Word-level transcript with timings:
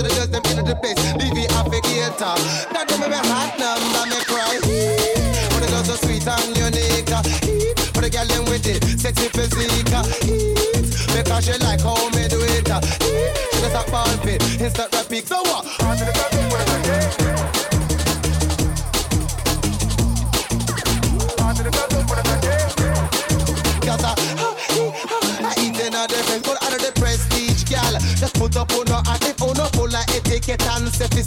How 0.00 0.08
the 0.08 0.14
girls 0.14 0.30
them 0.30 0.58
in 0.58 0.64
the 0.64 0.74
place? 0.76 0.96
It 0.96 1.50
applicator. 1.52 2.72
Now 2.72 2.84
do 2.88 2.96
me 2.96 3.20
hot 3.20 3.52
number 3.60 4.08
me 4.08 4.16
cry. 4.24 4.56
For 5.52 5.60
the 5.60 5.68
girls 5.68 5.88
so 5.88 5.96
sweet 5.96 6.26
and 6.26 6.56
unique. 6.56 7.12
For 7.92 8.00
the 8.00 8.08
girl 8.08 8.24
them 8.24 8.46
with 8.46 8.64
it 8.64 8.82
sexy 8.98 9.28
physique. 9.28 9.92
Because 11.12 11.44
she 11.44 11.52
like 11.60 11.82
how 11.82 12.08
me 12.16 12.28
do 12.28 12.40
it. 12.40 12.64
She 13.52 13.60
just 13.60 13.76
a 13.76 13.90
ball 13.90 14.08
fit, 14.24 14.42
instant 14.58 14.88
repeat. 14.96 15.28
So 15.28 15.42
what? 15.42 16.29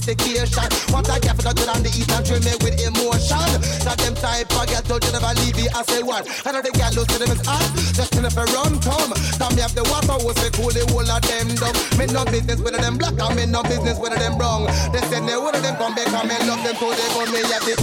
Sophistication. 0.04 0.68
What 0.92 1.10
I 1.10 1.20
get 1.20 1.36
for 1.39 1.54
good 1.56 1.70
on 1.72 1.82
the 1.84 1.92
eat 1.96 2.12
and 2.12 2.28
me 2.44 2.54
with 2.60 2.76
emotion. 2.84 3.48
That 3.88 3.98
them 4.04 4.16
type 4.16 4.52
of 4.52 4.68
get 4.68 4.84
told 4.86 5.04
you 5.04 5.12
never 5.16 5.32
leave 5.39 5.58
it, 5.58 5.72
I 5.72 5.82
say 5.88 6.04
what? 6.04 6.28
I 6.46 6.52
know 6.52 6.62
the 6.62 6.72
gal 6.72 6.92
lose 6.94 7.08
to 7.08 7.18
them 7.20 7.32
is 7.32 7.42
hot. 7.48 7.63
Just 7.96 8.13
a 8.16 8.44
run 8.52 8.80
come. 8.84 9.16
Come 9.39 9.56
me 9.56 9.62
have 9.63 9.76
the 9.76 9.84
water 9.88 10.20
was 10.20 10.36
say 10.39 10.52
cool 10.52 10.72
the 10.72 10.84
whole 10.92 11.08
of 11.08 11.22
them 11.24 11.48
dumb. 11.56 11.76
Me 11.96 12.06
no 12.12 12.28
business 12.28 12.60
with 12.60 12.76
them 12.76 13.00
black 13.00 13.16
and 13.16 13.36
me 13.36 13.46
no 13.48 13.63
business 13.63 13.98
with 14.00 14.12
them 14.12 14.36
brown. 14.38 14.68
They 14.92 15.04
send 15.08 15.28
the 15.28 15.39
one 15.39 15.56
of 15.56 15.63
them 15.63 15.76
come 15.80 15.96
back 15.96 16.12
and 16.12 16.28
me 16.28 16.36
love 16.44 16.62
them 16.63 16.76
so 16.76 16.92
they 16.92 17.08
go 17.16 17.24
me 17.32 17.42
have 17.48 17.63
the 17.63 17.74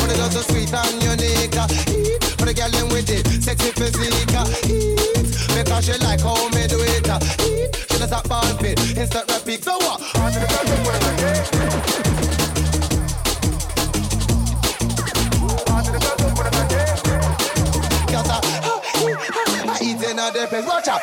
For 0.00 0.06
the 0.08 0.16
girls 0.16 0.32
so 0.32 0.42
sweet 0.48 0.72
and 0.72 0.96
unique. 1.04 1.58
For 2.40 2.46
the 2.48 2.54
girl 2.56 2.70
them 2.72 2.88
with 2.88 3.12
it 3.12 3.24
sexy 3.44 3.70
physique. 3.76 4.32
Because 5.52 5.84
she 5.84 5.96
like 6.04 6.20
how 6.20 6.48
me 6.56 6.64
do 6.66 6.80
it. 6.80 7.08
She 7.90 7.96
does 7.98 8.10
that 8.10 8.24
ball 8.28 8.44
fit, 8.60 8.78
instant 8.96 9.28
repeat. 9.32 9.64
So 9.64 9.76
what? 9.78 10.00
Eat 20.36 20.52
in 20.52 20.66
Watch 20.66 20.88
out. 20.88 21.00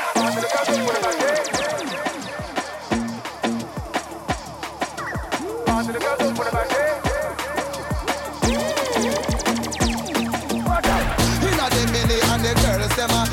Inna 11.44 11.70
the 11.70 11.82
mini 11.92 12.18
and 12.22 12.44
the 12.44 12.54
girls 12.62 12.96
them 12.96 13.10
a 13.12 13.26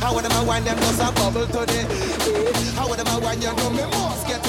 How 0.00 0.14
would 0.14 0.24
them 0.24 0.32
a 0.32 0.44
wine 0.44 0.64
them 0.64 0.78
just 0.78 1.00
a 1.00 1.12
bubble 1.12 1.46
to 1.46 1.66
the 1.66 1.80
How 2.76 2.88
would 2.88 2.98
them 2.98 3.06
a 3.08 3.18
wine 3.20 3.40
you 3.40 3.54
know 3.54 3.70
me 3.70 3.84
must 3.84 4.26
get 4.26 4.45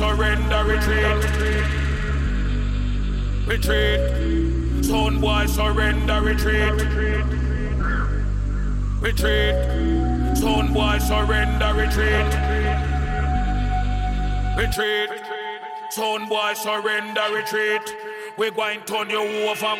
surrender, 0.00 0.64
retreat. 0.64 1.20
Retreat. 3.46 4.82
Son 4.82 5.20
boy, 5.20 5.44
surrender, 5.44 6.22
retreat. 6.22 6.72
Retreat. 9.02 10.36
Son 10.38 10.72
boy, 10.72 10.96
surrender, 11.00 11.74
retreat. 11.74 12.30
Retreat. 14.56 15.10
Son 15.90 16.26
boy, 16.30 16.54
surrender, 16.54 17.26
retreat. 17.34 17.94
We're 18.38 18.52
going 18.52 18.80
to 18.80 18.86
turn 18.86 19.10
you 19.10 19.20
over. 19.50 19.76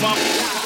up. 0.00 0.61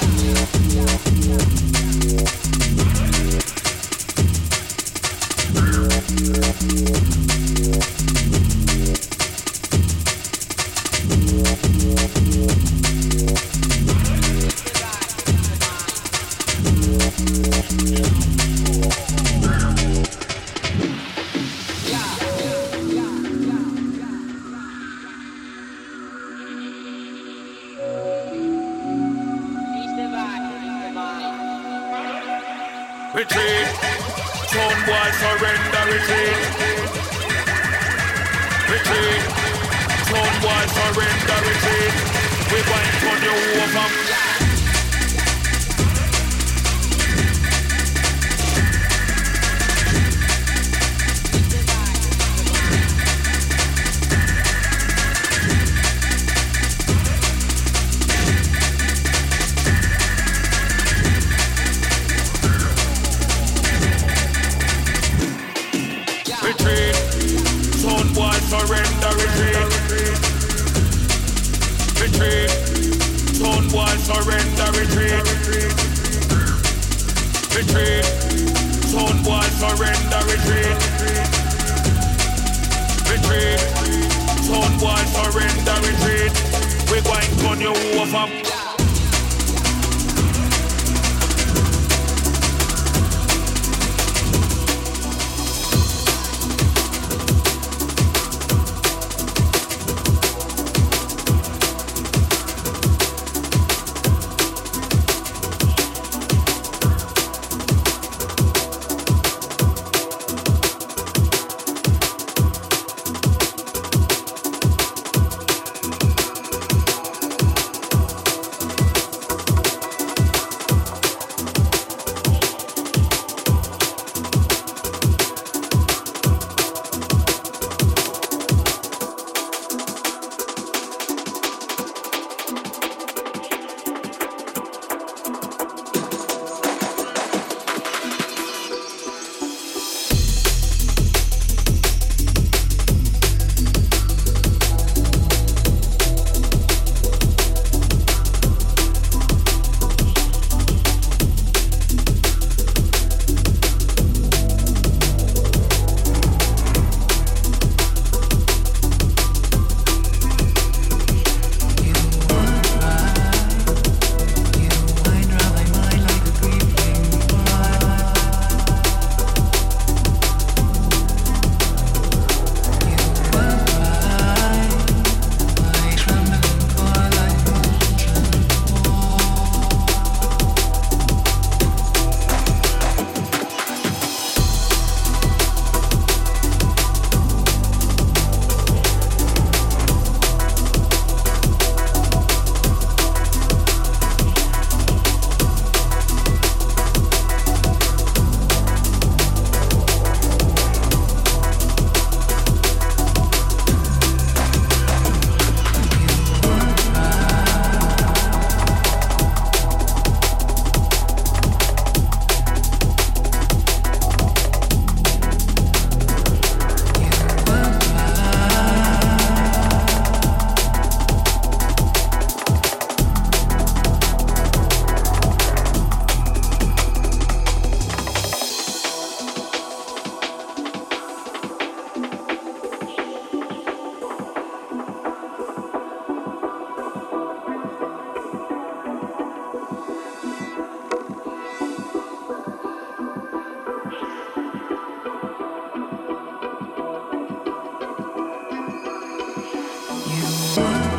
Star 250.56 250.95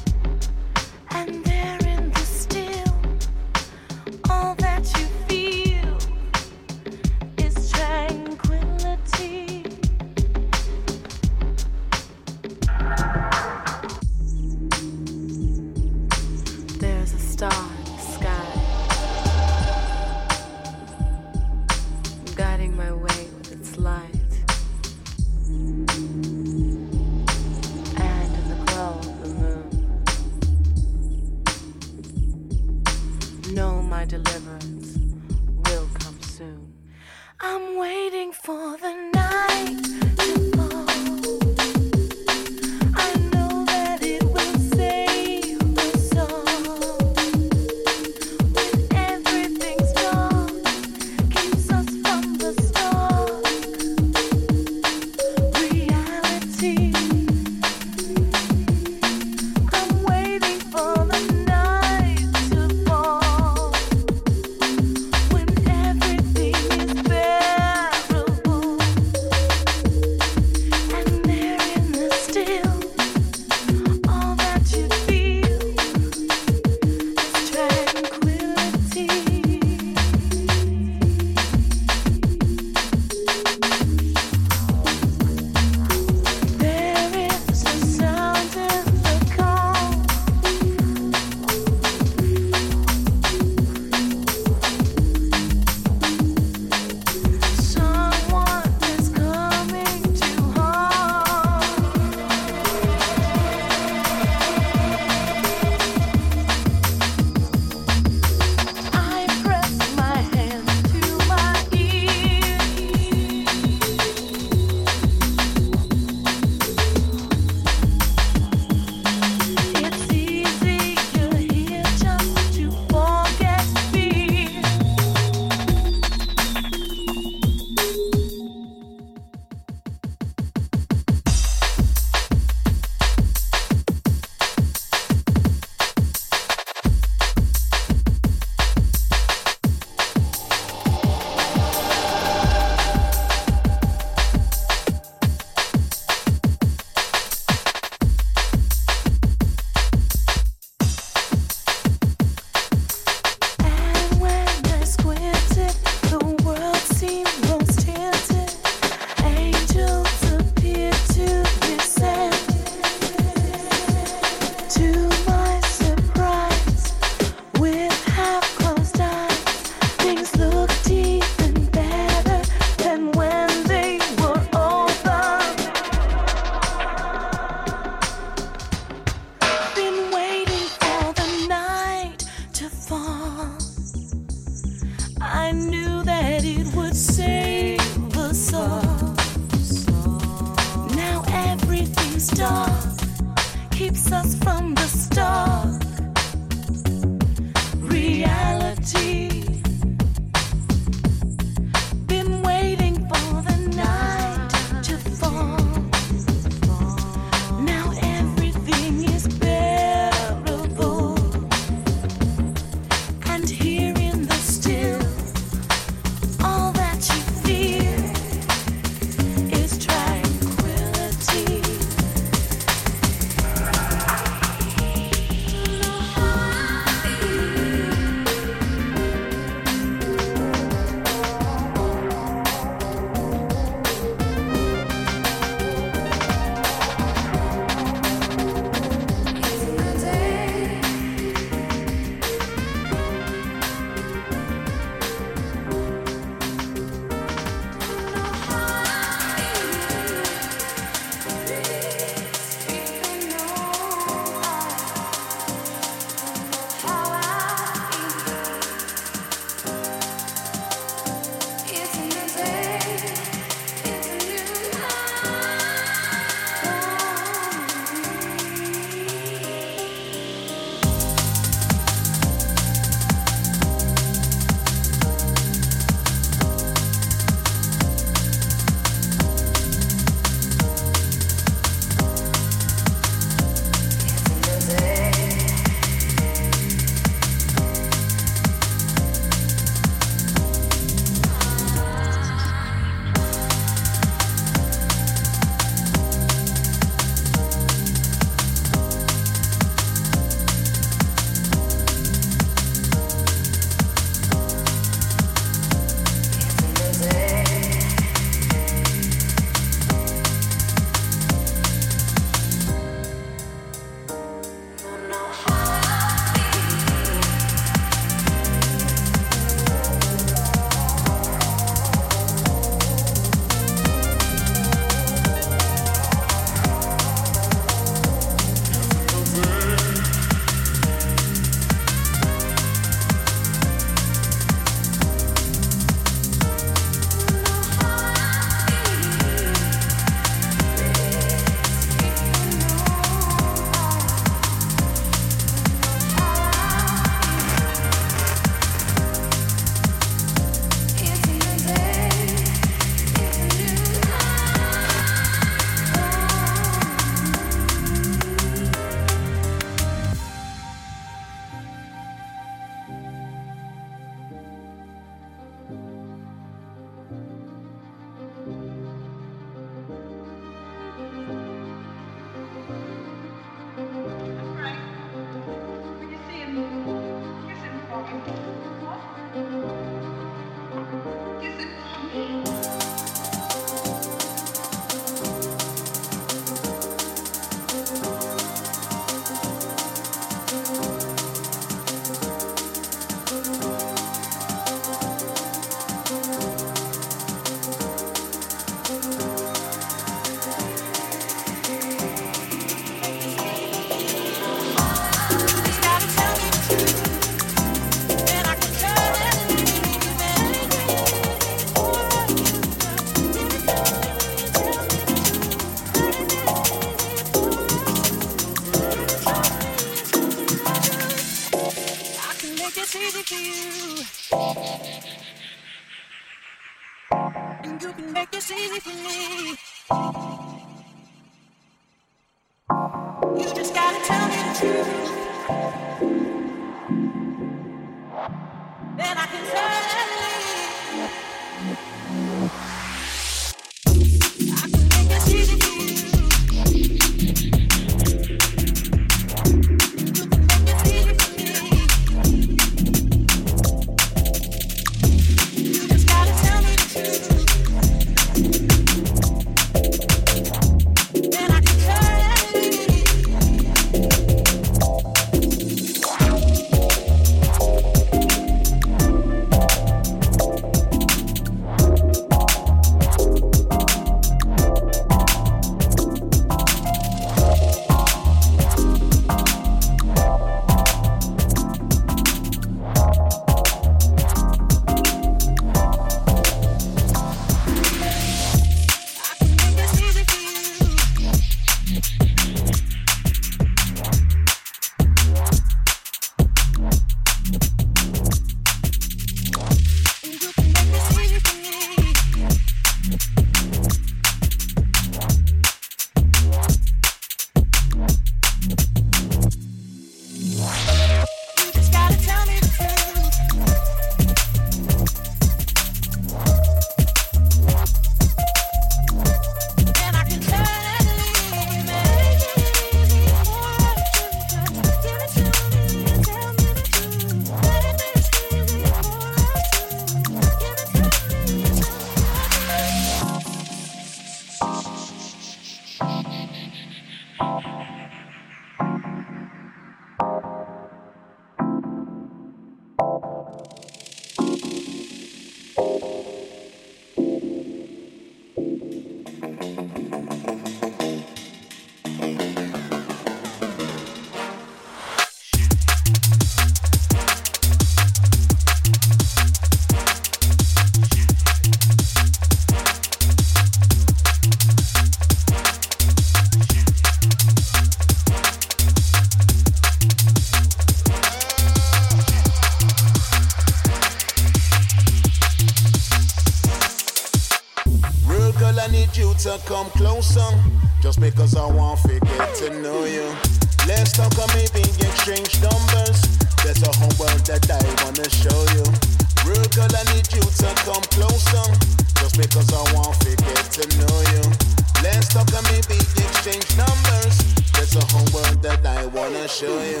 think 596.40 596.64
numbers. 596.74 597.36
There's 597.76 597.96
a 597.96 598.04
whole 598.12 598.24
world 598.32 598.62
that 598.62 598.80
I 598.86 599.04
wanna 599.12 599.46
show 599.46 599.76
you. 599.84 600.00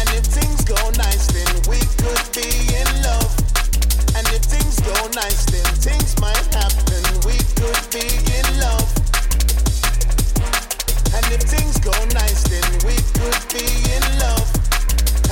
And 0.00 0.08
if 0.16 0.24
things 0.24 0.64
go 0.64 0.80
nice, 0.96 1.26
then 1.28 1.52
we 1.68 1.76
could 2.00 2.24
be 2.32 2.48
in 2.80 2.88
love. 3.04 3.28
And 4.16 4.24
if 4.32 4.40
things 4.48 4.80
go 4.80 4.96
nice, 5.12 5.44
then 5.52 5.68
things 5.84 6.16
might 6.18 6.46
happen. 6.56 7.04
We 7.28 7.36
could 7.60 7.84
be 7.92 8.08
in 8.32 8.48
love. 8.56 8.88
And 11.12 11.26
if 11.36 11.42
things 11.44 11.76
go 11.84 11.92
nice, 12.16 12.42
then 12.48 12.64
we 12.88 12.96
could 13.20 13.42
be 13.52 13.68
in 13.92 14.04
love. 14.18 14.53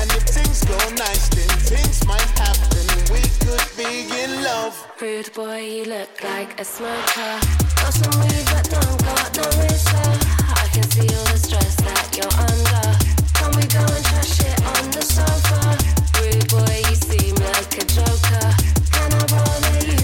And 0.01 0.11
if 0.13 0.25
things 0.25 0.65
go 0.65 0.79
nice, 0.97 1.29
then 1.29 1.49
things 1.71 2.05
might 2.07 2.31
happen. 2.39 2.85
We 3.13 3.23
could 3.45 3.67
be 3.77 4.09
in 4.23 4.43
love. 4.43 4.75
Boy, 5.35 5.61
you 5.61 5.85
look 5.85 6.23
like 6.23 6.61
a 6.61 6.65
smoker. 6.65 7.35
Got 7.77 7.95
some 7.95 8.21
weed, 8.21 8.45
but 8.53 8.71
no. 8.73 8.81
I 10.55 10.69
can 10.73 10.83
see 10.91 11.09
all 11.17 11.25
the 11.33 11.39
stress 11.39 11.77
that 11.77 12.09
you're 12.17 12.37
under. 12.49 12.89
Can 13.35 13.51
we 13.57 13.67
go 13.67 13.81
and 13.81 14.05
trash 14.05 14.41
it 14.41 14.59
on 14.77 14.91
the 14.91 15.03
sofa? 15.03 15.77
Rude 16.21 16.49
boy, 16.51 16.83
you 16.89 16.97
seem 16.97 17.35
like 17.37 17.73
a 17.79 17.85
joker. 17.87 18.47
Can 18.93 19.13
I 19.13 19.27
bother 19.27 19.87
you? 19.87 20.02